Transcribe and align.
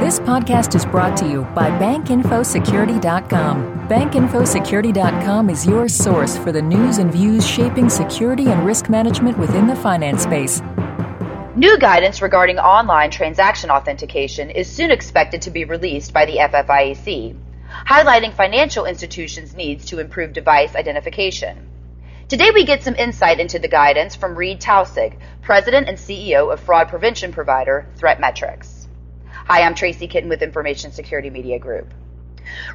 This 0.00 0.18
podcast 0.18 0.74
is 0.74 0.84
brought 0.86 1.14
to 1.18 1.28
you 1.28 1.42
by 1.54 1.68
BankInfoSecurity.com. 1.78 3.86
BankInfoSecurity.com 3.86 5.50
is 5.50 5.66
your 5.66 5.90
source 5.90 6.38
for 6.38 6.52
the 6.52 6.62
news 6.62 6.96
and 6.96 7.12
views 7.12 7.46
shaping 7.46 7.90
security 7.90 8.46
and 8.46 8.64
risk 8.64 8.88
management 8.88 9.36
within 9.36 9.66
the 9.66 9.76
finance 9.76 10.22
space. 10.22 10.62
New 11.54 11.78
guidance 11.78 12.22
regarding 12.22 12.58
online 12.58 13.10
transaction 13.10 13.68
authentication 13.68 14.48
is 14.48 14.72
soon 14.72 14.90
expected 14.90 15.42
to 15.42 15.50
be 15.50 15.66
released 15.66 16.14
by 16.14 16.24
the 16.24 16.38
FFIEC, 16.38 17.36
highlighting 17.86 18.32
financial 18.32 18.86
institutions' 18.86 19.54
needs 19.54 19.84
to 19.84 19.98
improve 19.98 20.32
device 20.32 20.76
identification. 20.76 21.68
Today 22.26 22.52
we 22.54 22.64
get 22.64 22.82
some 22.82 22.94
insight 22.94 23.38
into 23.38 23.58
the 23.58 23.68
guidance 23.68 24.16
from 24.16 24.34
Reed 24.34 24.62
Taussig, 24.62 25.18
President 25.42 25.90
and 25.90 25.98
CEO 25.98 26.50
of 26.50 26.58
fraud 26.58 26.88
prevention 26.88 27.34
provider 27.34 27.86
ThreatMetrix. 27.98 28.79
Hi, 29.50 29.62
I'm 29.62 29.74
Tracy 29.74 30.06
Kitten 30.06 30.28
with 30.28 30.42
Information 30.42 30.92
Security 30.92 31.28
Media 31.28 31.58
Group. 31.58 31.92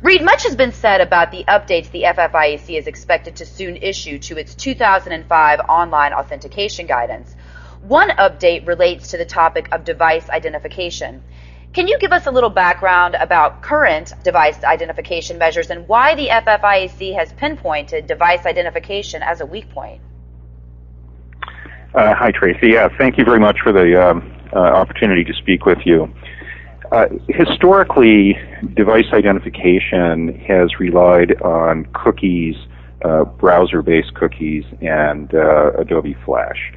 Reed, 0.02 0.22
much 0.22 0.44
has 0.44 0.58
been 0.58 0.74
said 0.74 1.00
about 1.00 1.32
the 1.32 1.46
updates 1.46 1.90
the 1.92 2.02
FFIEC 2.02 2.78
is 2.78 2.88
expected 2.88 3.38
to 3.38 3.46
soon 3.46 3.78
issue 3.78 4.20
to 4.20 4.38
its 4.38 4.54
2005 4.56 5.60
online 5.70 6.12
authentication 6.12 6.86
guidance. 6.86 7.34
One 7.82 8.10
update 8.10 8.68
relates 8.68 9.12
to 9.12 9.18
the 9.18 9.24
topic 9.24 9.70
of 9.72 9.86
device 9.86 10.30
identification. 10.30 11.24
Can 11.72 11.88
you 11.88 11.98
give 11.98 12.12
us 12.12 12.26
a 12.26 12.32
little 12.32 12.50
background 12.50 13.16
about 13.16 13.62
current 13.62 14.12
device 14.26 14.62
identification 14.62 15.38
measures 15.38 15.70
and 15.70 15.88
why 15.88 16.14
the 16.16 16.28
FFIEC 16.28 17.16
has 17.16 17.32
pinpointed 17.32 18.06
device 18.06 18.46
identification 18.46 19.24
as 19.24 19.40
a 19.40 19.46
weak 19.46 19.70
point? 19.70 20.02
Uh, 21.94 22.14
hi, 22.14 22.32
Tracy. 22.32 22.72
Yeah, 22.72 22.90
thank 22.98 23.18
you 23.18 23.24
very 23.24 23.40
much 23.40 23.60
for 23.64 23.72
the 23.72 24.10
um, 24.10 24.30
uh, 24.54 24.60
opportunity 24.60 25.24
to 25.24 25.34
speak 25.36 25.66
with 25.66 25.80
you. 25.86 26.14
Uh, 26.92 27.08
historically, 27.28 28.38
device 28.76 29.06
identification 29.14 30.40
has 30.40 30.80
relied 30.80 31.42
on 31.42 31.86
cookies, 31.94 32.56
uh, 33.04 33.24
browser-based 33.24 34.14
cookies, 34.14 34.64
and 34.82 35.34
uh, 35.34 35.72
Adobe 35.78 36.16
Flash. 36.26 36.74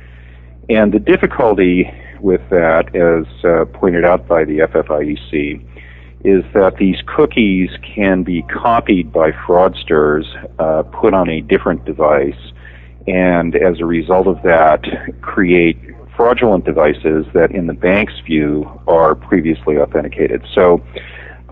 And 0.68 0.92
the 0.92 0.98
difficulty 0.98 1.90
with 2.20 2.40
that, 2.50 2.94
as 2.94 3.44
uh, 3.44 3.64
pointed 3.78 4.04
out 4.04 4.26
by 4.26 4.44
the 4.44 4.58
FFIEC, 4.58 5.64
is 6.24 6.44
that 6.52 6.76
these 6.78 6.96
cookies 7.06 7.70
can 7.82 8.22
be 8.22 8.42
copied 8.42 9.12
by 9.12 9.30
fraudsters, 9.30 10.24
uh, 10.58 10.82
put 10.82 11.14
on 11.14 11.28
a 11.28 11.40
different 11.42 11.84
device, 11.84 12.52
and 13.06 13.54
as 13.54 13.80
a 13.80 13.86
result 13.86 14.26
of 14.26 14.42
that, 14.42 14.84
create 15.22 15.78
fraudulent 16.18 16.64
devices 16.64 17.24
that, 17.32 17.52
in 17.52 17.68
the 17.68 17.72
bank's 17.72 18.18
view, 18.26 18.68
are 18.88 19.14
previously 19.14 19.78
authenticated. 19.78 20.44
So 20.52 20.82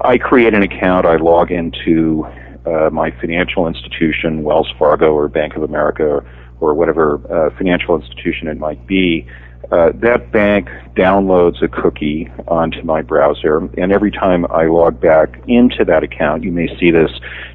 I 0.00 0.18
create 0.18 0.54
an 0.54 0.64
account, 0.64 1.06
I 1.06 1.16
log 1.16 1.52
into 1.52 2.26
uh, 2.66 2.90
my 2.90 3.12
financial 3.20 3.68
institution, 3.68 4.42
Wells 4.42 4.68
Fargo 4.76 5.14
or 5.14 5.28
Bank 5.28 5.54
of 5.54 5.62
America 5.62 6.02
or, 6.02 6.26
or 6.58 6.74
whatever 6.74 7.20
uh, 7.32 7.56
financial 7.56 7.94
institution 7.94 8.48
it 8.48 8.58
might 8.58 8.84
be. 8.88 9.24
Uh, 9.70 9.92
that 9.94 10.32
bank 10.32 10.68
downloads 10.96 11.62
a 11.62 11.68
cookie 11.68 12.28
onto 12.48 12.82
my 12.82 13.02
browser, 13.02 13.58
and 13.58 13.92
every 13.92 14.10
time 14.10 14.44
I 14.50 14.64
log 14.66 15.00
back 15.00 15.40
into 15.46 15.84
that 15.84 16.02
account, 16.02 16.42
you 16.42 16.50
may 16.50 16.68
see 16.78 16.90
this 16.90 17.10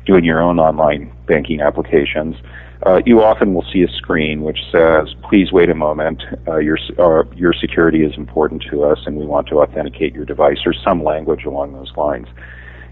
doing 0.05 0.23
your 0.23 0.41
own 0.41 0.59
online 0.59 1.11
banking 1.27 1.59
applications 1.59 2.37
uh, 2.85 3.01
you 3.05 3.21
often 3.21 3.53
will 3.53 3.65
see 3.71 3.83
a 3.83 3.87
screen 3.89 4.41
which 4.41 4.59
says, 4.71 5.13
"Please 5.23 5.51
wait 5.51 5.69
a 5.69 5.75
moment. 5.75 6.23
Uh, 6.47 6.57
your 6.57 6.77
uh, 6.97 7.23
your 7.35 7.53
security 7.53 8.03
is 8.03 8.13
important 8.17 8.63
to 8.71 8.83
us, 8.83 8.99
and 9.05 9.17
we 9.17 9.25
want 9.25 9.47
to 9.47 9.61
authenticate 9.61 10.13
your 10.15 10.25
device," 10.25 10.59
or 10.65 10.73
some 10.73 11.03
language 11.03 11.45
along 11.45 11.73
those 11.73 11.91
lines. 11.95 12.27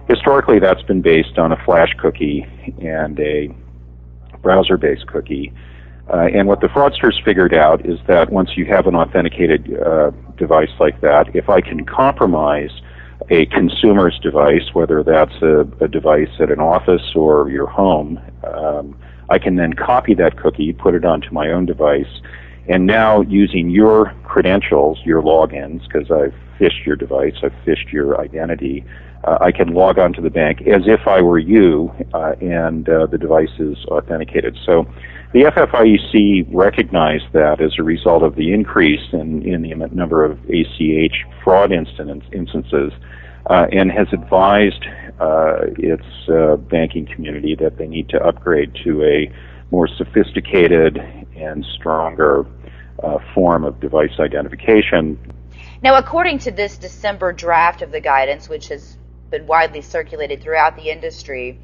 Historically, 0.07 0.59
that's 0.59 0.81
been 0.83 1.01
based 1.01 1.37
on 1.37 1.51
a 1.51 1.63
flash 1.65 1.93
cookie 1.99 2.45
and 2.81 3.19
a 3.19 3.49
browser-based 4.41 5.07
cookie. 5.07 5.53
Uh, 6.11 6.27
and 6.33 6.47
what 6.47 6.61
the 6.61 6.67
fraudsters 6.67 7.23
figured 7.23 7.53
out 7.53 7.85
is 7.85 7.99
that 8.07 8.31
once 8.31 8.57
you 8.57 8.65
have 8.65 8.87
an 8.87 8.95
authenticated 8.95 9.77
uh, 9.79 10.09
device 10.37 10.71
like 10.79 10.99
that, 11.01 11.35
if 11.35 11.49
I 11.49 11.61
can 11.61 11.85
compromise 11.85 12.71
a 13.29 13.45
consumer's 13.47 14.17
device, 14.19 14.73
whether 14.73 15.03
that's 15.03 15.35
a, 15.43 15.67
a 15.81 15.87
device 15.87 16.29
at 16.39 16.49
an 16.49 16.59
office 16.59 17.13
or 17.15 17.49
your 17.51 17.67
home, 17.67 18.19
um, 18.43 18.97
I 19.29 19.39
can 19.39 19.55
then 19.55 19.73
copy 19.73 20.13
that 20.15 20.37
cookie, 20.37 20.73
put 20.73 20.95
it 20.95 21.05
onto 21.05 21.31
my 21.31 21.51
own 21.51 21.65
device, 21.65 22.21
and 22.67 22.85
now 22.85 23.21
using 23.21 23.69
your 23.69 24.13
credentials, 24.23 24.99
your 25.05 25.21
logins, 25.21 25.81
because 25.83 26.11
I've 26.11 26.35
phished 26.59 26.85
your 26.85 26.95
device, 26.95 27.33
I've 27.43 27.53
phished 27.65 27.91
your 27.91 28.19
identity, 28.19 28.85
uh, 29.23 29.37
I 29.41 29.51
can 29.51 29.73
log 29.73 29.97
on 29.97 30.13
to 30.13 30.21
the 30.21 30.29
bank 30.29 30.61
as 30.61 30.83
if 30.85 31.07
I 31.07 31.21
were 31.21 31.39
you, 31.39 31.91
uh, 32.13 32.33
and 32.41 32.87
uh, 32.87 33.05
the 33.07 33.17
device 33.17 33.51
is 33.59 33.77
authenticated. 33.85 34.57
So 34.65 34.85
the 35.33 35.43
FFIEC 35.43 36.47
recognized 36.53 37.25
that 37.33 37.61
as 37.61 37.73
a 37.77 37.83
result 37.83 38.23
of 38.23 38.35
the 38.35 38.53
increase 38.53 39.13
in, 39.13 39.43
in 39.45 39.61
the 39.61 39.75
number 39.91 40.23
of 40.23 40.39
ACH 40.49 41.25
fraud 41.43 41.71
instances 41.71 42.93
uh, 43.49 43.65
and 43.71 43.91
has 43.91 44.07
advised 44.13 44.85
uh, 45.19 45.57
its 45.77 46.05
uh, 46.29 46.55
banking 46.55 47.05
community 47.05 47.55
that 47.55 47.77
they 47.77 47.87
need 47.87 48.07
to 48.09 48.23
upgrade 48.23 48.73
to 48.83 49.03
a 49.03 49.31
more 49.71 49.87
sophisticated 49.87 50.97
and 51.35 51.65
stronger 51.75 52.45
uh, 53.03 53.17
form 53.33 53.63
of 53.63 53.79
device 53.79 54.19
identification. 54.19 55.17
Now, 55.81 55.95
according 55.95 56.39
to 56.39 56.51
this 56.51 56.77
December 56.77 57.33
draft 57.33 57.81
of 57.81 57.91
the 57.91 58.01
guidance, 58.01 58.49
which 58.49 58.67
has 58.67 58.97
been 59.29 59.47
widely 59.47 59.81
circulated 59.81 60.41
throughout 60.41 60.75
the 60.75 60.89
industry, 60.89 61.59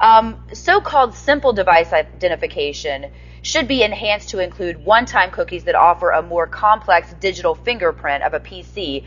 um, 0.00 0.44
so 0.52 0.80
called 0.80 1.14
simple 1.14 1.52
device 1.52 1.92
identification 1.92 3.10
should 3.42 3.68
be 3.68 3.82
enhanced 3.82 4.30
to 4.30 4.38
include 4.38 4.84
one 4.84 5.06
time 5.06 5.30
cookies 5.30 5.64
that 5.64 5.74
offer 5.74 6.10
a 6.10 6.22
more 6.22 6.46
complex 6.46 7.14
digital 7.20 7.54
fingerprint 7.54 8.22
of 8.24 8.34
a 8.34 8.40
PC 8.40 9.04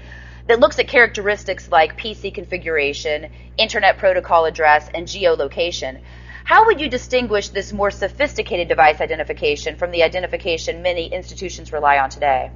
that 0.48 0.60
looks 0.60 0.80
at 0.80 0.88
characteristics 0.88 1.70
like 1.72 1.98
PC 1.98 2.34
configuration, 2.34 3.30
Internet 3.58 3.98
Protocol 3.98 4.46
address, 4.46 4.90
and 4.94 5.08
geolocation. 5.08 6.02
How 6.46 6.66
would 6.66 6.80
you 6.80 6.90
distinguish 6.90 7.50
this 7.50 7.74
more 7.74 7.92
sophisticated 7.92 8.70
device 8.70 9.02
identification 9.02 9.76
from 9.76 9.92
the 9.92 10.04
identification 10.04 10.82
many 10.82 11.08
institutions 11.08 11.74
rely 11.74 11.98
on 12.00 12.10
today? 12.10 12.52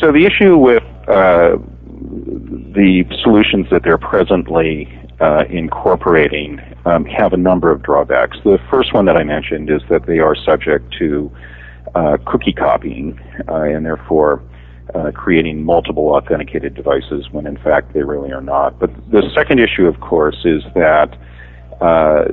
So 0.00 0.12
the 0.12 0.24
issue 0.24 0.56
with 0.56 0.82
uh, 1.06 1.56
the 2.74 3.04
solutions 3.22 3.66
that 3.70 3.82
they're 3.82 3.98
presently 3.98 4.88
uh, 5.20 5.44
incorporating 5.50 6.60
um, 6.86 7.04
have 7.04 7.32
a 7.32 7.36
number 7.36 7.70
of 7.70 7.82
drawbacks. 7.82 8.38
The 8.44 8.58
first 8.70 8.94
one 8.94 9.04
that 9.06 9.16
I 9.16 9.24
mentioned 9.24 9.68
is 9.68 9.82
that 9.90 10.06
they 10.06 10.20
are 10.20 10.34
subject 10.34 10.94
to 10.98 11.30
uh, 11.94 12.16
cookie 12.26 12.52
copying, 12.52 13.18
uh, 13.48 13.62
and 13.62 13.84
therefore 13.84 14.42
uh, 14.94 15.10
creating 15.12 15.64
multiple 15.64 16.08
authenticated 16.10 16.74
devices 16.74 17.30
when 17.30 17.46
in 17.46 17.56
fact 17.58 17.92
they 17.94 18.02
really 18.02 18.32
are 18.32 18.40
not. 18.40 18.78
But 18.78 18.90
the 19.10 19.28
second 19.34 19.60
issue, 19.60 19.86
of 19.86 20.00
course, 20.00 20.38
is 20.44 20.62
that 20.74 21.16
uh, 21.80 22.24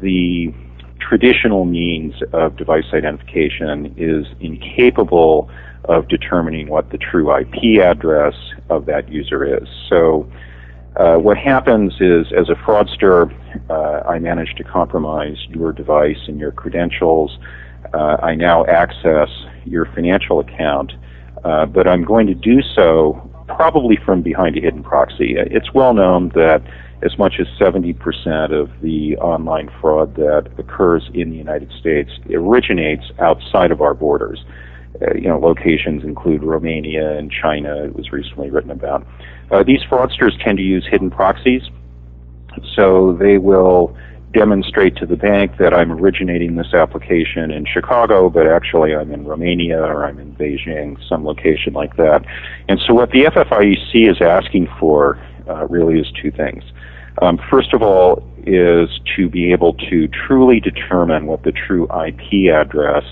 the 0.00 0.52
traditional 1.00 1.64
means 1.64 2.14
of 2.32 2.56
device 2.56 2.84
identification 2.92 3.94
is 3.96 4.26
incapable 4.40 5.50
of 5.84 6.08
determining 6.08 6.68
what 6.68 6.90
the 6.90 6.98
true 6.98 7.34
IP 7.36 7.80
address 7.80 8.34
of 8.70 8.86
that 8.86 9.08
user 9.08 9.44
is. 9.44 9.68
So 9.88 10.30
uh, 10.96 11.16
what 11.16 11.36
happens 11.36 11.94
is, 12.00 12.26
as 12.36 12.48
a 12.48 12.54
fraudster, 12.54 13.32
uh, 13.70 14.08
I 14.08 14.18
manage 14.18 14.54
to 14.56 14.64
compromise 14.64 15.36
your 15.48 15.72
device 15.72 16.18
and 16.28 16.38
your 16.38 16.52
credentials. 16.52 17.38
Uh, 17.94 18.16
I 18.22 18.34
now 18.34 18.64
access 18.66 19.28
your 19.64 19.86
financial 19.86 20.40
account 20.40 20.92
uh, 21.44 21.66
but 21.66 21.86
I'm 21.86 22.04
going 22.04 22.26
to 22.26 22.34
do 22.34 22.62
so 22.74 23.28
probably 23.48 23.98
from 24.04 24.22
behind 24.22 24.56
a 24.56 24.60
hidden 24.60 24.82
proxy. 24.82 25.34
It's 25.36 25.72
well 25.74 25.94
known 25.94 26.30
that 26.30 26.62
as 27.02 27.18
much 27.18 27.34
as 27.40 27.46
70% 27.58 28.52
of 28.52 28.70
the 28.80 29.16
online 29.16 29.68
fraud 29.80 30.14
that 30.14 30.48
occurs 30.56 31.10
in 31.14 31.30
the 31.30 31.36
United 31.36 31.70
States 31.78 32.10
originates 32.32 33.04
outside 33.18 33.72
of 33.72 33.80
our 33.80 33.92
borders. 33.92 34.44
Uh, 35.00 35.14
you 35.14 35.28
know, 35.28 35.38
locations 35.38 36.04
include 36.04 36.44
Romania 36.44 37.18
and 37.18 37.30
China. 37.30 37.84
It 37.84 37.96
was 37.96 38.12
recently 38.12 38.50
written 38.50 38.70
about. 38.70 39.06
Uh, 39.50 39.64
these 39.64 39.80
fraudsters 39.90 40.32
tend 40.44 40.58
to 40.58 40.64
use 40.64 40.86
hidden 40.88 41.10
proxies, 41.10 41.62
so 42.76 43.16
they 43.18 43.38
will 43.38 43.96
demonstrate 44.32 44.96
to 44.96 45.06
the 45.06 45.16
bank 45.16 45.58
that 45.58 45.74
I'm 45.74 45.92
originating 45.92 46.56
this 46.56 46.72
application 46.74 47.50
in 47.50 47.66
Chicago, 47.66 48.30
but 48.30 48.46
actually 48.46 48.94
I'm 48.94 49.12
in 49.12 49.24
Romania 49.26 49.80
or 49.80 50.04
I'm 50.04 50.18
in 50.18 50.34
Beijing, 50.34 50.96
some 51.08 51.24
location 51.24 51.72
like 51.72 51.96
that. 51.96 52.24
And 52.68 52.80
so 52.86 52.94
what 52.94 53.10
the 53.10 53.24
FFIEC 53.24 54.10
is 54.10 54.20
asking 54.20 54.68
for 54.78 55.18
uh, 55.48 55.66
really 55.68 56.00
is 56.00 56.06
two 56.20 56.30
things. 56.30 56.64
Um, 57.20 57.38
first 57.50 57.74
of 57.74 57.82
all, 57.82 58.26
is 58.46 58.88
to 59.16 59.28
be 59.28 59.52
able 59.52 59.74
to 59.74 60.08
truly 60.08 60.60
determine 60.60 61.26
what 61.26 61.42
the 61.42 61.52
true 61.52 61.84
IP 61.84 62.52
address 62.52 63.04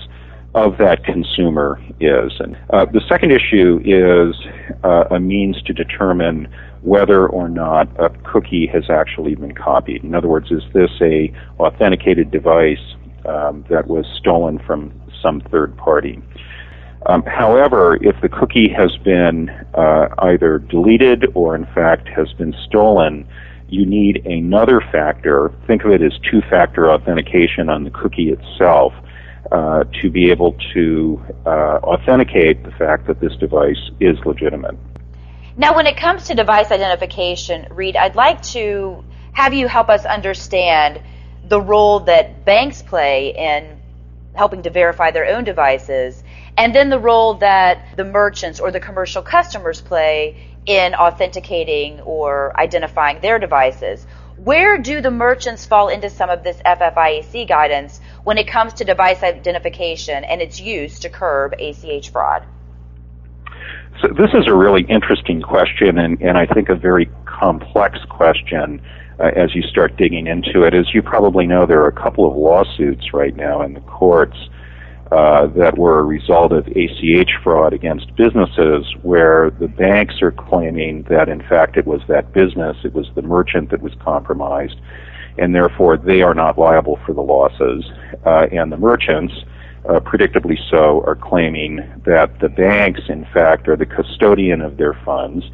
of 0.53 0.77
that 0.77 1.03
consumer 1.05 1.79
is. 1.99 2.33
And 2.39 2.57
uh, 2.71 2.85
the 2.85 3.01
second 3.07 3.31
issue 3.31 3.79
is 3.85 4.35
uh, 4.83 5.05
a 5.15 5.19
means 5.19 5.61
to 5.63 5.73
determine 5.73 6.53
whether 6.81 7.27
or 7.27 7.47
not 7.47 7.87
a 7.99 8.09
cookie 8.23 8.67
has 8.67 8.89
actually 8.89 9.35
been 9.35 9.53
copied. 9.53 10.03
In 10.03 10.13
other 10.13 10.27
words, 10.27 10.51
is 10.51 10.63
this 10.73 10.91
a 11.01 11.33
authenticated 11.59 12.31
device 12.31 12.95
um, 13.25 13.63
that 13.69 13.87
was 13.87 14.05
stolen 14.17 14.59
from 14.59 14.91
some 15.21 15.41
third 15.51 15.77
party? 15.77 16.21
Um, 17.05 17.23
however, 17.23 17.97
if 18.01 18.19
the 18.21 18.29
cookie 18.29 18.69
has 18.69 18.95
been 18.97 19.49
uh, 19.73 20.09
either 20.19 20.59
deleted 20.59 21.25
or 21.33 21.55
in 21.55 21.65
fact 21.67 22.07
has 22.09 22.31
been 22.33 22.53
stolen, 22.65 23.27
you 23.69 23.85
need 23.85 24.25
another 24.25 24.81
factor. 24.91 25.51
Think 25.65 25.85
of 25.85 25.91
it 25.91 26.01
as 26.01 26.11
two-factor 26.29 26.91
authentication 26.91 27.69
on 27.69 27.85
the 27.85 27.89
cookie 27.89 28.29
itself 28.29 28.93
uh, 29.51 29.83
to 30.01 30.09
be 30.09 30.31
able 30.31 30.55
to 30.73 31.21
uh, 31.45 31.79
authenticate 31.83 32.63
the 32.63 32.71
fact 32.71 33.07
that 33.07 33.19
this 33.19 33.35
device 33.35 33.91
is 33.99 34.17
legitimate. 34.25 34.77
Now, 35.57 35.75
when 35.75 35.87
it 35.87 35.97
comes 35.97 36.27
to 36.27 36.35
device 36.35 36.71
identification, 36.71 37.67
Reed, 37.71 37.97
I'd 37.97 38.15
like 38.15 38.41
to 38.53 39.03
have 39.33 39.53
you 39.53 39.67
help 39.67 39.89
us 39.89 40.05
understand 40.05 41.01
the 41.47 41.59
role 41.59 41.99
that 42.01 42.45
banks 42.45 42.81
play 42.81 43.35
in 43.35 43.77
helping 44.33 44.63
to 44.63 44.69
verify 44.69 45.11
their 45.11 45.25
own 45.27 45.43
devices, 45.43 46.23
and 46.57 46.73
then 46.73 46.89
the 46.89 46.99
role 46.99 47.33
that 47.35 47.97
the 47.97 48.05
merchants 48.05 48.59
or 48.59 48.71
the 48.71 48.79
commercial 48.79 49.21
customers 49.21 49.81
play 49.81 50.37
in 50.65 50.95
authenticating 50.95 51.99
or 52.01 52.57
identifying 52.57 53.19
their 53.19 53.39
devices. 53.39 54.05
Where 54.37 54.77
do 54.77 55.01
the 55.01 55.11
merchants 55.11 55.65
fall 55.65 55.89
into 55.89 56.09
some 56.09 56.29
of 56.29 56.43
this 56.43 56.57
FFIEC 56.65 57.47
guidance 57.47 57.99
when 58.23 58.37
it 58.37 58.47
comes 58.47 58.73
to 58.73 58.83
device 58.83 59.23
identification 59.23 60.23
and 60.23 60.41
its 60.41 60.59
use 60.59 60.99
to 60.99 61.09
curb 61.09 61.53
ACH 61.59 62.09
fraud? 62.11 62.45
So 64.01 64.07
this 64.07 64.31
is 64.33 64.47
a 64.47 64.55
really 64.55 64.83
interesting 64.83 65.41
question 65.41 65.99
and, 65.99 66.21
and 66.21 66.37
I 66.37 66.45
think 66.45 66.69
a 66.69 66.75
very 66.75 67.09
complex 67.25 67.99
question 68.09 68.81
uh, 69.19 69.29
as 69.35 69.53
you 69.53 69.61
start 69.63 69.97
digging 69.97 70.27
into 70.27 70.63
it. 70.63 70.73
As 70.73 70.93
you 70.93 71.01
probably 71.01 71.45
know, 71.45 71.65
there 71.65 71.81
are 71.81 71.87
a 71.87 72.01
couple 72.01 72.29
of 72.29 72.35
lawsuits 72.35 73.13
right 73.13 73.35
now 73.35 73.61
in 73.61 73.73
the 73.73 73.81
courts 73.81 74.37
uh, 75.11 75.47
that 75.47 75.77
were 75.77 75.99
a 75.99 76.03
result 76.03 76.53
of 76.53 76.65
ACH 76.67 77.29
fraud 77.43 77.73
against 77.73 78.15
businesses 78.15 78.85
where 79.01 79.51
the 79.59 79.67
banks 79.67 80.21
are 80.21 80.31
claiming 80.31 81.03
that 81.09 81.27
in 81.27 81.41
fact 81.41 81.75
it 81.75 81.85
was 81.85 82.01
that 82.07 82.31
business, 82.33 82.77
it 82.85 82.93
was 82.93 83.07
the 83.15 83.21
merchant 83.21 83.69
that 83.71 83.81
was 83.81 83.93
compromised, 83.99 84.77
and 85.37 85.53
therefore 85.53 85.97
they 85.97 86.21
are 86.21 86.33
not 86.33 86.57
liable 86.57 86.99
for 87.05 87.13
the 87.13 87.21
losses. 87.21 87.85
Uh, 88.25 88.47
and 88.51 88.71
the 88.71 88.77
merchants, 88.77 89.33
uh, 89.89 89.99
predictably 89.99 90.57
so, 90.69 91.03
are 91.05 91.15
claiming 91.15 91.77
that 92.05 92.39
the 92.39 92.49
banks, 92.49 93.01
in 93.09 93.25
fact, 93.33 93.67
are 93.67 93.75
the 93.75 93.85
custodian 93.85 94.61
of 94.61 94.77
their 94.77 94.93
funds, 95.05 95.45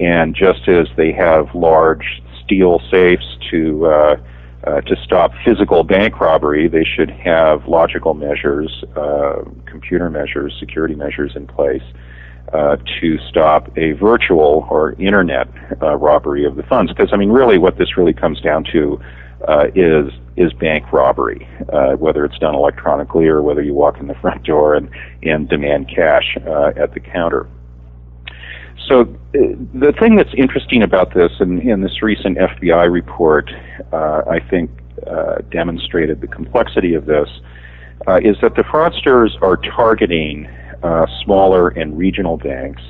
and 0.00 0.34
just 0.34 0.68
as 0.68 0.88
they 0.96 1.12
have 1.12 1.54
large 1.54 2.22
steel 2.44 2.80
safes 2.90 3.36
to 3.50 3.86
uh, 3.86 4.16
uh, 4.64 4.80
to 4.80 4.96
stop 5.04 5.32
physical 5.44 5.84
bank 5.84 6.18
robbery, 6.18 6.66
they 6.66 6.84
should 6.84 7.10
have 7.10 7.68
logical 7.68 8.14
measures, 8.14 8.84
uh, 8.96 9.42
computer 9.64 10.10
measures, 10.10 10.56
security 10.58 10.94
measures 10.96 11.32
in 11.36 11.46
place 11.46 11.82
uh, 12.52 12.76
to 13.00 13.18
stop 13.28 13.76
a 13.76 13.92
virtual 13.92 14.66
or 14.70 14.92
internet 14.92 15.48
uh, 15.82 15.94
robbery 15.96 16.44
of 16.44 16.56
the 16.56 16.62
funds. 16.64 16.92
Because 16.92 17.10
I 17.12 17.16
mean, 17.16 17.30
really, 17.30 17.58
what 17.58 17.78
this 17.78 17.96
really 17.96 18.12
comes 18.12 18.40
down 18.40 18.64
to 18.72 19.00
uh, 19.46 19.66
is 19.74 20.12
is 20.36 20.52
bank 20.52 20.92
robbery, 20.92 21.48
uh, 21.72 21.92
whether 21.92 22.24
it's 22.24 22.38
done 22.38 22.54
electronically 22.54 23.26
or 23.26 23.40
whether 23.40 23.62
you 23.62 23.72
walk 23.72 23.98
in 23.98 24.06
the 24.06 24.14
front 24.16 24.42
door 24.42 24.74
and 24.74 24.90
and 25.22 25.48
demand 25.48 25.88
cash 25.88 26.36
at 26.76 26.92
the 26.94 27.00
counter. 27.00 27.48
So 28.88 29.00
uh, 29.00 29.06
the 29.74 29.92
thing 29.98 30.16
that's 30.16 30.34
interesting 30.36 30.82
about 30.82 31.14
this, 31.14 31.32
and 31.40 31.60
in 31.60 31.80
this 31.80 32.02
recent 32.02 32.38
FBI 32.38 32.90
report, 32.90 33.50
uh, 33.92 34.22
I 34.28 34.38
think 34.38 34.70
uh, 35.06 35.38
demonstrated 35.50 36.20
the 36.20 36.28
complexity 36.28 36.94
of 36.94 37.06
this, 37.06 37.28
uh, 38.06 38.20
is 38.22 38.36
that 38.42 38.54
the 38.54 38.62
fraudsters 38.62 39.30
are 39.42 39.56
targeting 39.56 40.46
uh, 40.82 41.06
smaller 41.24 41.68
and 41.70 41.98
regional 41.98 42.36
banks 42.36 42.82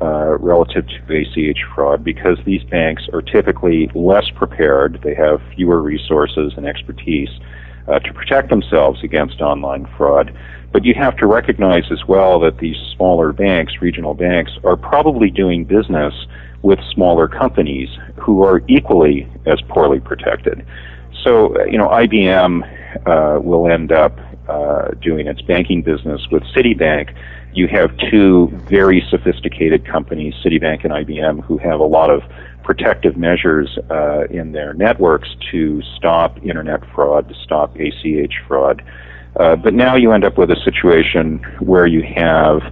uh, 0.00 0.38
relative 0.38 0.86
to 0.86 1.14
ACH 1.14 1.58
fraud 1.74 2.02
because 2.02 2.38
these 2.44 2.62
banks 2.64 3.08
are 3.12 3.22
typically 3.22 3.90
less 3.94 4.28
prepared. 4.30 5.00
They 5.02 5.14
have 5.14 5.40
fewer 5.54 5.80
resources 5.80 6.54
and 6.56 6.66
expertise 6.66 7.30
to 8.04 8.12
protect 8.14 8.48
themselves 8.48 9.02
against 9.02 9.40
online 9.40 9.86
fraud. 9.96 10.32
But 10.72 10.84
you 10.84 10.94
have 10.94 11.16
to 11.18 11.26
recognize 11.26 11.84
as 11.90 12.06
well 12.08 12.40
that 12.40 12.58
these 12.58 12.76
smaller 12.96 13.32
banks, 13.32 13.82
regional 13.82 14.14
banks, 14.14 14.52
are 14.64 14.76
probably 14.76 15.30
doing 15.30 15.64
business 15.64 16.14
with 16.62 16.78
smaller 16.92 17.28
companies 17.28 17.90
who 18.16 18.42
are 18.42 18.62
equally 18.68 19.28
as 19.46 19.60
poorly 19.68 20.00
protected. 20.00 20.64
So, 21.22 21.54
uh, 21.56 21.64
you 21.64 21.76
know, 21.76 21.88
IBM 21.88 23.06
uh, 23.06 23.40
will 23.40 23.70
end 23.70 23.92
up 23.92 24.18
uh, 24.48 24.88
doing 25.00 25.26
its 25.26 25.40
banking 25.42 25.82
business 25.82 26.26
with 26.30 26.42
Citibank. 26.54 27.14
You 27.54 27.68
have 27.68 27.96
two 28.10 28.48
very 28.68 29.04
sophisticated 29.10 29.86
companies, 29.86 30.34
Citibank 30.44 30.84
and 30.84 30.92
IBM, 30.92 31.44
who 31.44 31.58
have 31.58 31.80
a 31.80 31.84
lot 31.84 32.10
of 32.10 32.22
protective 32.62 33.16
measures 33.16 33.78
uh, 33.90 34.24
in 34.30 34.52
their 34.52 34.72
networks 34.74 35.28
to 35.50 35.82
stop 35.96 36.38
internet 36.44 36.80
fraud, 36.94 37.28
to 37.28 37.34
stop 37.34 37.76
ACH 37.76 38.34
fraud. 38.46 38.82
Uh, 39.36 39.56
but 39.56 39.74
now 39.74 39.96
you 39.96 40.12
end 40.12 40.24
up 40.24 40.38
with 40.38 40.50
a 40.50 40.60
situation 40.64 41.38
where 41.60 41.86
you 41.86 42.02
have, 42.02 42.62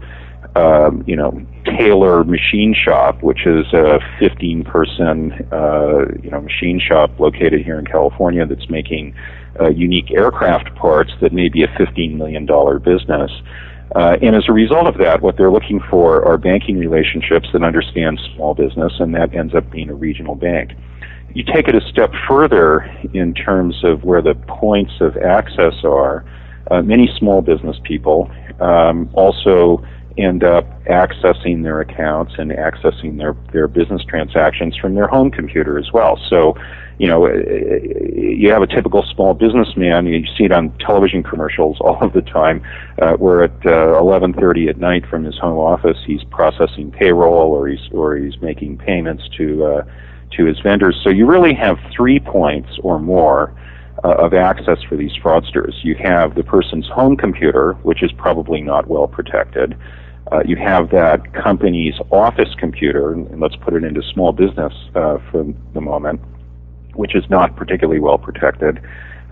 um, 0.56 1.02
you 1.06 1.16
know, 1.16 1.44
Taylor 1.64 2.24
Machine 2.24 2.74
Shop, 2.74 3.22
which 3.22 3.46
is 3.46 3.66
a 3.72 3.98
15-person, 4.20 5.48
uh, 5.52 6.04
you 6.22 6.30
know, 6.30 6.40
machine 6.40 6.80
shop 6.80 7.18
located 7.18 7.62
here 7.64 7.78
in 7.78 7.86
California 7.86 8.46
that's 8.46 8.68
making 8.68 9.14
uh, 9.60 9.68
unique 9.68 10.10
aircraft 10.10 10.74
parts 10.74 11.10
that 11.20 11.32
may 11.32 11.48
be 11.48 11.62
a 11.62 11.68
$15 11.68 12.16
million 12.16 12.46
business. 12.82 13.30
Uh, 13.94 14.16
and 14.22 14.36
as 14.36 14.44
a 14.48 14.52
result 14.52 14.86
of 14.86 14.98
that, 14.98 15.20
what 15.20 15.36
they're 15.36 15.50
looking 15.50 15.80
for 15.90 16.24
are 16.24 16.38
banking 16.38 16.78
relationships 16.78 17.48
that 17.52 17.62
understand 17.62 18.20
small 18.34 18.54
business, 18.54 18.92
and 19.00 19.14
that 19.14 19.34
ends 19.34 19.54
up 19.54 19.68
being 19.70 19.90
a 19.90 19.94
regional 19.94 20.36
bank. 20.36 20.72
You 21.34 21.44
take 21.44 21.68
it 21.68 21.74
a 21.74 21.80
step 21.90 22.12
further 22.28 22.80
in 23.12 23.34
terms 23.34 23.84
of 23.84 24.04
where 24.04 24.22
the 24.22 24.34
points 24.46 24.92
of 25.00 25.16
access 25.16 25.74
are 25.84 26.24
uh, 26.70 26.82
many 26.82 27.08
small 27.18 27.42
business 27.42 27.76
people 27.84 28.30
um, 28.60 29.10
also 29.14 29.84
end 30.20 30.44
up 30.44 30.64
accessing 30.84 31.62
their 31.62 31.80
accounts 31.80 32.34
and 32.38 32.50
accessing 32.50 33.18
their, 33.18 33.36
their 33.52 33.68
business 33.68 34.02
transactions 34.04 34.76
from 34.76 34.94
their 34.94 35.06
home 35.06 35.30
computer 35.30 35.78
as 35.78 35.92
well. 35.92 36.18
So, 36.28 36.54
you 36.98 37.06
know, 37.06 37.26
uh, 37.26 37.32
you 38.14 38.50
have 38.50 38.62
a 38.62 38.66
typical 38.66 39.02
small 39.14 39.34
businessman. 39.34 40.06
You 40.06 40.24
see 40.36 40.44
it 40.44 40.52
on 40.52 40.76
television 40.78 41.22
commercials 41.22 41.78
all 41.80 41.98
of 42.02 42.12
the 42.12 42.22
time, 42.22 42.62
uh, 43.00 43.14
where 43.14 43.44
at 43.44 43.66
uh, 43.66 44.00
11:30 44.00 44.68
at 44.68 44.78
night 44.78 45.06
from 45.06 45.24
his 45.24 45.38
home 45.38 45.58
office, 45.58 45.98
he's 46.06 46.24
processing 46.24 46.90
payroll 46.90 47.52
or 47.52 47.68
he's 47.68 47.88
or 47.92 48.16
he's 48.16 48.40
making 48.40 48.78
payments 48.78 49.24
to 49.36 49.64
uh, 49.64 49.84
to 50.36 50.44
his 50.44 50.60
vendors. 50.60 51.00
So 51.02 51.10
you 51.10 51.26
really 51.26 51.54
have 51.54 51.78
three 51.96 52.20
points 52.20 52.70
or 52.82 52.98
more 52.98 53.54
uh, 54.04 54.14
of 54.14 54.34
access 54.34 54.78
for 54.88 54.96
these 54.96 55.12
fraudsters. 55.22 55.72
You 55.82 55.94
have 55.96 56.34
the 56.34 56.42
person's 56.42 56.86
home 56.88 57.16
computer, 57.16 57.72
which 57.82 58.02
is 58.02 58.12
probably 58.12 58.60
not 58.60 58.86
well 58.88 59.06
protected. 59.06 59.76
Uh, 60.30 60.42
you 60.46 60.56
have 60.56 60.90
that 60.90 61.32
company's 61.34 61.94
office 62.10 62.54
computer, 62.58 63.12
and 63.12 63.40
let's 63.40 63.56
put 63.56 63.74
it 63.74 63.82
into 63.82 64.02
small 64.02 64.32
business 64.32 64.72
uh, 64.94 65.18
for 65.30 65.44
the 65.74 65.80
moment, 65.80 66.20
which 66.94 67.14
is 67.14 67.24
not 67.30 67.56
particularly 67.56 68.00
well 68.00 68.18
protected. 68.18 68.80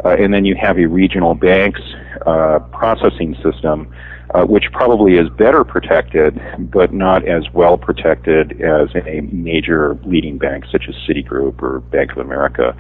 Uh, 0.05 0.11
and 0.11 0.33
then 0.33 0.45
you 0.45 0.55
have 0.55 0.79
a 0.79 0.87
regional 0.87 1.35
bank's 1.35 1.81
uh, 2.27 2.59
processing 2.73 3.37
system, 3.43 3.93
uh, 4.35 4.45
which 4.45 4.65
probably 4.73 5.15
is 5.15 5.29
better 5.31 5.65
protected, 5.65 6.41
but 6.59 6.93
not 6.93 7.27
as 7.27 7.45
well 7.53 7.77
protected 7.77 8.61
as 8.61 8.89
a 9.07 9.21
major 9.33 9.99
leading 10.05 10.39
bank 10.39 10.65
such 10.71 10.85
as 10.89 10.95
Citigroup 11.09 11.63
or 11.63 11.81
Bank 11.81 12.13
of 12.13 12.19
America 12.19 12.77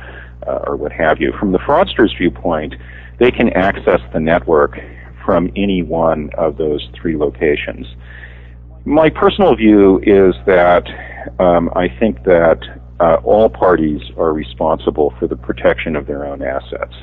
uh, 0.46 0.60
or 0.66 0.76
what 0.76 0.92
have 0.92 1.20
you. 1.20 1.32
From 1.38 1.52
the 1.52 1.58
fraudster's 1.58 2.14
viewpoint, 2.16 2.74
they 3.18 3.30
can 3.30 3.50
access 3.50 4.00
the 4.12 4.20
network 4.20 4.78
from 5.28 5.52
any 5.56 5.82
one 5.82 6.30
of 6.38 6.56
those 6.56 6.88
three 6.98 7.14
locations. 7.14 7.86
My 8.86 9.10
personal 9.10 9.54
view 9.54 9.98
is 9.98 10.34
that 10.46 10.88
um, 11.38 11.68
I 11.76 11.86
think 12.00 12.24
that 12.24 12.60
uh, 12.98 13.16
all 13.24 13.50
parties 13.50 14.00
are 14.16 14.32
responsible 14.32 15.12
for 15.18 15.26
the 15.26 15.36
protection 15.36 15.96
of 15.96 16.06
their 16.06 16.24
own 16.24 16.40
assets. 16.40 16.94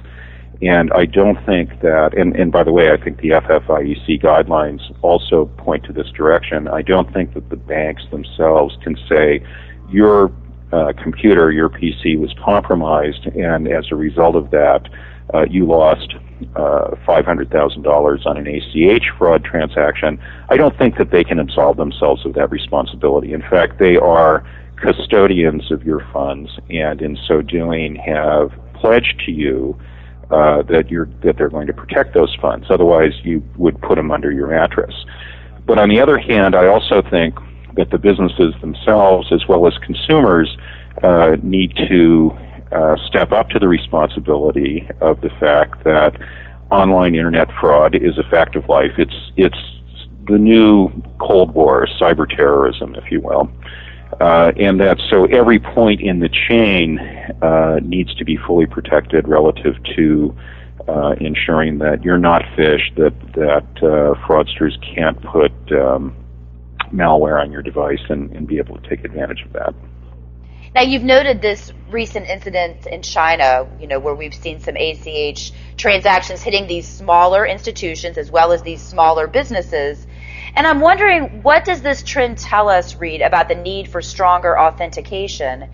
And 0.63 0.91
I 0.93 1.05
don't 1.05 1.37
think 1.45 1.81
that, 1.81 2.17
and, 2.17 2.35
and 2.35 2.51
by 2.51 2.63
the 2.63 2.71
way, 2.71 2.89
I 2.89 2.97
think 2.97 3.21
the 3.21 3.29
FFIEC 3.29 4.23
guidelines 4.23 4.81
also 5.03 5.45
point 5.57 5.83
to 5.83 5.93
this 5.93 6.09
direction. 6.09 6.67
I 6.67 6.81
don't 6.81 7.13
think 7.13 7.35
that 7.35 7.51
the 7.51 7.57
banks 7.57 8.01
themselves 8.09 8.75
can 8.81 8.97
say, 9.07 9.45
you're 9.91 10.31
uh, 10.71 10.93
computer, 10.93 11.51
your 11.51 11.69
PC 11.69 12.17
was 12.17 12.33
compromised, 12.43 13.27
and 13.27 13.67
as 13.67 13.85
a 13.91 13.95
result 13.95 14.35
of 14.35 14.49
that, 14.49 14.89
uh, 15.33 15.45
you 15.49 15.65
lost 15.65 16.15
uh, 16.55 16.91
$500,000 17.07 18.25
on 18.25 18.37
an 18.37 18.47
ACH 18.47 19.03
fraud 19.17 19.43
transaction, 19.43 20.21
I 20.49 20.57
don't 20.57 20.77
think 20.77 20.97
that 20.97 21.11
they 21.11 21.23
can 21.23 21.39
absolve 21.39 21.77
themselves 21.77 22.25
of 22.25 22.33
that 22.33 22.51
responsibility. 22.51 23.33
In 23.33 23.41
fact, 23.41 23.79
they 23.79 23.95
are 23.95 24.45
custodians 24.75 25.71
of 25.71 25.83
your 25.83 26.05
funds, 26.11 26.49
and 26.69 27.01
in 27.01 27.17
so 27.27 27.41
doing, 27.41 27.95
have 27.95 28.51
pledged 28.73 29.21
to 29.25 29.31
you 29.31 29.77
uh, 30.31 30.63
that 30.63 30.89
you're 30.89 31.07
that 31.23 31.37
they're 31.37 31.49
going 31.49 31.67
to 31.67 31.73
protect 31.73 32.13
those 32.13 32.35
funds. 32.41 32.67
Otherwise, 32.69 33.13
you 33.23 33.43
would 33.57 33.79
put 33.81 33.95
them 33.95 34.11
under 34.11 34.31
your 34.31 34.47
mattress. 34.47 34.93
But 35.65 35.77
on 35.79 35.89
the 35.89 35.99
other 35.99 36.17
hand, 36.17 36.55
I 36.55 36.67
also 36.67 37.01
think 37.09 37.35
that 37.75 37.89
the 37.91 37.97
businesses 37.97 38.53
themselves, 38.61 39.31
as 39.31 39.47
well 39.47 39.67
as 39.67 39.73
consumers, 39.79 40.55
uh, 41.03 41.35
need 41.43 41.75
to 41.89 42.35
uh, 42.71 42.95
step 43.07 43.31
up 43.31 43.49
to 43.49 43.59
the 43.59 43.67
responsibility 43.67 44.87
of 45.01 45.21
the 45.21 45.29
fact 45.39 45.83
that 45.83 46.19
online 46.71 47.15
internet 47.15 47.49
fraud 47.59 47.95
is 47.95 48.17
a 48.17 48.23
fact 48.23 48.55
of 48.55 48.67
life. 48.67 48.91
It's 48.97 49.31
it's 49.37 49.57
the 50.27 50.37
new 50.37 50.89
Cold 51.19 51.53
War, 51.53 51.87
cyber 51.99 52.27
terrorism, 52.27 52.95
if 52.95 53.11
you 53.11 53.21
will. 53.21 53.51
Uh, 54.19 54.51
and 54.57 54.79
that 54.79 54.97
so 55.09 55.25
every 55.25 55.59
point 55.59 56.01
in 56.01 56.19
the 56.19 56.29
chain 56.29 56.99
uh, 57.41 57.79
needs 57.83 58.13
to 58.15 58.23
be 58.23 58.37
fully 58.37 58.65
protected 58.65 59.27
relative 59.27 59.75
to 59.95 60.35
uh, 60.87 61.15
ensuring 61.19 61.79
that 61.79 62.03
you're 62.03 62.17
not 62.17 62.41
phished, 62.57 62.95
that 62.95 63.13
that 63.33 63.65
uh, 63.83 64.13
fraudsters 64.25 64.73
can't 64.95 65.21
put 65.21 65.51
um, 65.71 66.15
malware 66.93 67.41
on 67.41 67.51
your 67.51 67.61
device 67.61 68.01
and, 68.09 68.31
and 68.31 68.47
be 68.47 68.57
able 68.57 68.79
to 68.79 68.89
take 68.89 69.03
advantage 69.03 69.41
of 69.43 69.53
that. 69.53 69.73
Now, 70.73 70.81
you've 70.81 71.03
noted 71.03 71.41
this 71.41 71.71
recent 71.89 72.27
incidents 72.27 72.87
in 72.87 73.01
China, 73.01 73.67
you 73.79 73.87
know, 73.87 73.99
where 73.99 74.15
we've 74.15 74.33
seen 74.33 74.59
some 74.59 74.75
ACH 74.75 75.51
transactions 75.77 76.41
hitting 76.41 76.67
these 76.67 76.87
smaller 76.87 77.45
institutions 77.45 78.17
as 78.17 78.31
well 78.31 78.51
as 78.51 78.61
these 78.63 78.81
smaller 78.81 79.27
businesses. 79.27 80.07
And 80.55 80.65
I'm 80.65 80.79
wondering, 80.79 81.43
what 81.43 81.65
does 81.65 81.81
this 81.81 82.01
trend 82.01 82.37
tell 82.37 82.69
us, 82.69 82.95
Reed, 82.95 83.21
about 83.21 83.49
the 83.49 83.55
need 83.55 83.87
for 83.87 84.01
stronger 84.01 84.57
authentication? 84.59 85.69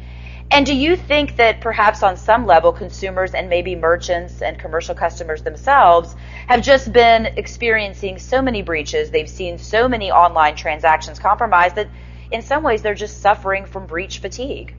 And 0.49 0.65
do 0.65 0.75
you 0.75 0.97
think 0.97 1.37
that 1.37 1.61
perhaps 1.61 2.03
on 2.03 2.17
some 2.17 2.45
level, 2.45 2.73
consumers 2.73 3.33
and 3.33 3.47
maybe 3.47 3.73
merchants 3.73 4.41
and 4.41 4.59
commercial 4.59 4.93
customers 4.93 5.43
themselves 5.43 6.13
have 6.47 6.61
just 6.61 6.91
been 6.91 7.27
experiencing 7.37 8.19
so 8.19 8.41
many 8.41 8.61
breaches, 8.61 9.11
they've 9.11 9.29
seen 9.29 9.57
so 9.57 9.87
many 9.87 10.11
online 10.11 10.57
transactions 10.57 11.19
compromised 11.19 11.75
that 11.75 11.87
in 12.31 12.41
some 12.41 12.63
ways 12.63 12.81
they're 12.81 12.93
just 12.93 13.21
suffering 13.21 13.65
from 13.65 13.85
breach 13.85 14.19
fatigue? 14.19 14.75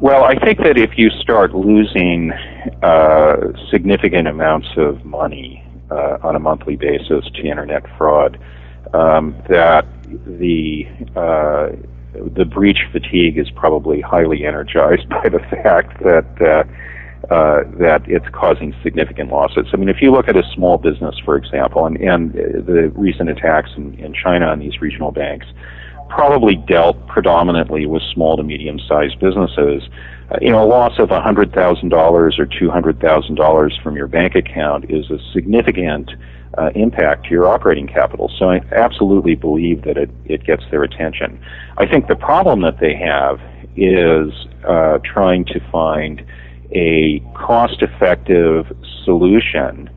Well, 0.00 0.24
I 0.24 0.34
think 0.34 0.58
that 0.58 0.76
if 0.76 0.98
you 0.98 1.10
start 1.10 1.54
losing 1.54 2.32
uh, 2.82 3.36
significant 3.70 4.26
amounts 4.26 4.68
of 4.76 5.04
money 5.04 5.64
uh, 5.90 6.18
on 6.22 6.34
a 6.34 6.40
monthly 6.40 6.76
basis 6.76 7.24
to 7.34 7.42
internet 7.42 7.84
fraud, 7.96 8.36
um, 8.94 9.40
that 9.48 9.86
the 10.26 10.86
uh, 11.16 11.70
the 12.34 12.44
breach 12.44 12.80
fatigue 12.90 13.38
is 13.38 13.48
probably 13.50 14.00
highly 14.00 14.44
energized 14.44 15.08
by 15.22 15.28
the 15.28 15.38
fact 15.38 16.02
that 16.02 16.26
uh, 16.40 16.64
uh, 17.32 17.62
that 17.78 18.02
it's 18.08 18.26
causing 18.32 18.74
significant 18.82 19.30
losses. 19.30 19.66
I 19.72 19.76
mean, 19.76 19.88
if 19.88 20.02
you 20.02 20.10
look 20.10 20.28
at 20.28 20.36
a 20.36 20.42
small 20.54 20.78
business, 20.78 21.14
for 21.24 21.36
example, 21.36 21.86
and, 21.86 21.96
and 21.98 22.32
the 22.32 22.92
recent 22.96 23.30
attacks 23.30 23.70
in, 23.76 23.94
in 23.94 24.12
China 24.12 24.46
on 24.46 24.58
these 24.58 24.80
regional 24.80 25.12
banks, 25.12 25.46
probably 26.14 26.56
dealt 26.56 27.06
predominantly 27.06 27.86
with 27.86 28.02
small 28.12 28.36
to 28.36 28.42
medium 28.42 28.78
sized 28.86 29.18
businesses. 29.18 29.82
Uh, 30.30 30.36
you 30.42 30.50
know, 30.50 30.62
a 30.62 30.68
loss 30.68 30.98
of 30.98 31.08
$100,000 31.08 31.92
or 31.92 32.30
$200,000 32.30 33.82
from 33.82 33.96
your 33.96 34.06
bank 34.06 34.34
account 34.34 34.90
is 34.90 35.10
a 35.10 35.18
significant 35.32 36.10
uh, 36.58 36.68
impact 36.74 37.24
to 37.24 37.30
your 37.30 37.48
operating 37.48 37.86
capital. 37.86 38.30
So 38.38 38.50
I 38.50 38.60
absolutely 38.72 39.36
believe 39.36 39.84
that 39.84 39.96
it, 39.96 40.10
it 40.26 40.44
gets 40.44 40.62
their 40.70 40.82
attention. 40.82 41.42
I 41.78 41.86
think 41.86 42.08
the 42.08 42.16
problem 42.16 42.60
that 42.60 42.78
they 42.78 42.94
have 42.94 43.40
is 43.74 44.34
uh, 44.68 44.98
trying 44.98 45.46
to 45.46 45.60
find 45.70 46.22
a 46.72 47.20
cost 47.34 47.80
effective 47.80 48.66
solution 49.04 49.88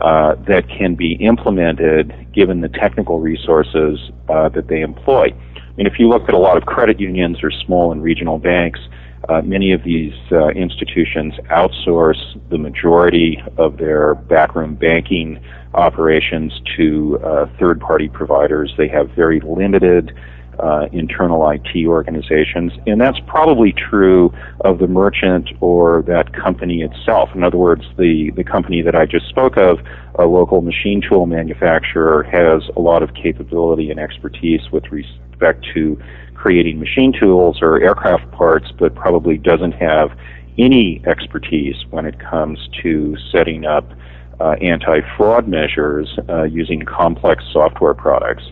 uh, 0.00 0.36
that 0.46 0.68
can 0.68 0.94
be 0.94 1.14
implemented 1.14 2.14
given 2.32 2.60
the 2.60 2.68
technical 2.68 3.18
resources 3.18 3.98
uh, 4.28 4.48
that 4.50 4.68
they 4.68 4.80
employ. 4.80 5.34
Mean, 5.76 5.86
if 5.86 5.98
you 5.98 6.08
look 6.08 6.28
at 6.28 6.34
a 6.34 6.38
lot 6.38 6.56
of 6.56 6.64
credit 6.64 6.98
unions 6.98 7.38
or 7.42 7.50
small 7.50 7.92
and 7.92 8.02
regional 8.02 8.38
banks, 8.38 8.80
uh, 9.28 9.42
many 9.42 9.72
of 9.72 9.82
these 9.82 10.14
uh, 10.32 10.48
institutions 10.48 11.34
outsource 11.50 12.16
the 12.48 12.58
majority 12.58 13.42
of 13.58 13.76
their 13.76 14.14
backroom 14.14 14.74
banking 14.74 15.38
operations 15.74 16.60
to 16.76 17.18
uh, 17.24 17.46
third 17.58 17.80
party 17.80 18.08
providers. 18.08 18.72
They 18.78 18.88
have 18.88 19.10
very 19.10 19.40
limited 19.40 20.16
uh, 20.58 20.86
internal 20.92 21.46
IT 21.50 21.86
organizations, 21.86 22.72
and 22.86 22.98
that's 22.98 23.18
probably 23.26 23.72
true 23.72 24.32
of 24.60 24.78
the 24.78 24.86
merchant 24.86 25.50
or 25.60 26.02
that 26.06 26.32
company 26.32 26.80
itself. 26.80 27.28
In 27.34 27.42
other 27.42 27.58
words, 27.58 27.82
the, 27.98 28.30
the 28.36 28.44
company 28.44 28.80
that 28.80 28.94
I 28.94 29.04
just 29.04 29.28
spoke 29.28 29.58
of, 29.58 29.80
a 30.14 30.24
local 30.24 30.62
machine 30.62 31.02
tool 31.06 31.26
manufacturer, 31.26 32.22
has 32.22 32.62
a 32.76 32.80
lot 32.80 33.02
of 33.02 33.12
capability 33.12 33.90
and 33.90 34.00
expertise 34.00 34.62
with 34.72 34.84
respect 34.90 35.20
to 35.74 36.00
creating 36.34 36.78
machine 36.78 37.12
tools 37.12 37.58
or 37.60 37.80
aircraft 37.82 38.30
parts, 38.32 38.70
but 38.78 38.94
probably 38.94 39.36
doesn't 39.36 39.72
have 39.72 40.16
any 40.58 41.02
expertise 41.06 41.76
when 41.90 42.06
it 42.06 42.18
comes 42.18 42.58
to 42.82 43.16
setting 43.32 43.64
up 43.64 43.84
uh, 44.40 44.52
anti-fraud 44.60 45.48
measures 45.48 46.18
uh, 46.28 46.44
using 46.44 46.82
complex 46.82 47.44
software 47.52 47.94
products. 47.94 48.44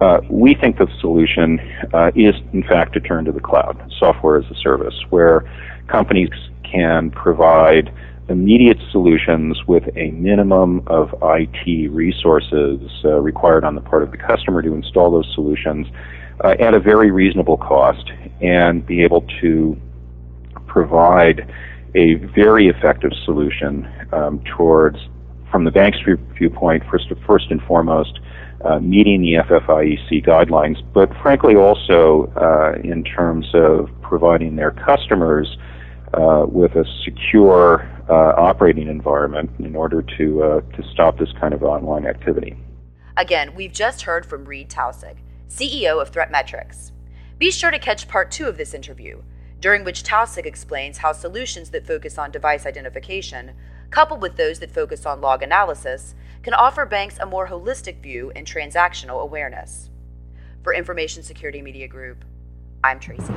Uh, 0.00 0.20
we 0.28 0.54
think 0.54 0.76
the 0.76 0.86
solution 1.00 1.58
uh, 1.92 2.10
is, 2.14 2.34
in 2.52 2.62
fact, 2.62 2.92
to 2.92 3.00
turn 3.00 3.24
to 3.24 3.32
the 3.32 3.40
cloud, 3.40 3.90
software 3.98 4.38
as 4.38 4.44
a 4.50 4.54
service, 4.56 4.94
where 5.10 5.50
companies 5.86 6.30
can 6.62 7.10
provide 7.10 7.92
immediate 8.28 8.78
solutions 8.90 9.58
with 9.66 9.84
a 9.96 10.10
minimum 10.12 10.82
of 10.86 11.14
IT 11.22 11.90
resources 11.90 12.80
uh, 13.04 13.20
required 13.20 13.64
on 13.64 13.74
the 13.74 13.80
part 13.80 14.02
of 14.02 14.10
the 14.10 14.16
customer 14.16 14.62
to 14.62 14.74
install 14.74 15.10
those 15.10 15.30
solutions 15.34 15.86
uh, 16.42 16.54
at 16.58 16.74
a 16.74 16.80
very 16.80 17.10
reasonable 17.10 17.56
cost 17.56 18.10
and 18.40 18.86
be 18.86 19.02
able 19.02 19.26
to 19.40 19.76
provide 20.66 21.52
a 21.94 22.14
very 22.34 22.68
effective 22.68 23.12
solution 23.24 23.88
um, 24.12 24.42
towards, 24.56 24.98
from 25.50 25.64
the 25.64 25.70
bank's 25.70 25.98
viewpoint, 26.36 26.82
first, 26.90 27.12
first 27.26 27.50
and 27.50 27.62
foremost, 27.62 28.18
uh, 28.64 28.80
meeting 28.80 29.20
the 29.20 29.34
FFIEC 29.34 30.26
guidelines, 30.26 30.82
but 30.92 31.10
frankly 31.22 31.54
also 31.54 32.32
uh, 32.36 32.72
in 32.82 33.04
terms 33.04 33.46
of 33.54 33.88
providing 34.02 34.56
their 34.56 34.70
customers 34.70 35.56
uh, 36.16 36.46
with 36.46 36.72
a 36.76 36.84
secure 37.04 37.88
uh, 38.08 38.40
operating 38.40 38.88
environment 38.88 39.50
in 39.58 39.74
order 39.74 40.02
to 40.16 40.42
uh, 40.42 40.60
to 40.76 40.82
stop 40.92 41.18
this 41.18 41.32
kind 41.40 41.54
of 41.54 41.62
online 41.62 42.06
activity. 42.06 42.56
Again, 43.16 43.54
we've 43.54 43.72
just 43.72 44.02
heard 44.02 44.26
from 44.26 44.44
Reed 44.44 44.68
Taussig, 44.68 45.16
CEO 45.48 46.00
of 46.00 46.10
ThreatMetrix. 46.10 46.90
Be 47.38 47.50
sure 47.50 47.70
to 47.70 47.78
catch 47.78 48.08
part 48.08 48.30
two 48.30 48.46
of 48.46 48.56
this 48.56 48.74
interview, 48.74 49.22
during 49.60 49.84
which 49.84 50.02
Taussig 50.02 50.46
explains 50.46 50.98
how 50.98 51.12
solutions 51.12 51.70
that 51.70 51.86
focus 51.86 52.18
on 52.18 52.30
device 52.30 52.66
identification, 52.66 53.52
coupled 53.90 54.20
with 54.20 54.36
those 54.36 54.58
that 54.58 54.70
focus 54.70 55.06
on 55.06 55.20
log 55.20 55.42
analysis, 55.42 56.14
can 56.42 56.54
offer 56.54 56.84
banks 56.84 57.18
a 57.18 57.26
more 57.26 57.48
holistic 57.48 58.02
view 58.02 58.30
and 58.36 58.46
transactional 58.46 59.22
awareness. 59.22 59.90
For 60.62 60.74
Information 60.74 61.22
Security 61.22 61.62
Media 61.62 61.88
Group, 61.88 62.24
I'm 62.82 63.00
Tracy. 63.00 63.34